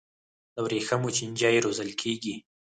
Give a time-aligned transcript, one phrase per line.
[0.53, 2.35] د ورېښمو چینجي روزل کیږي؟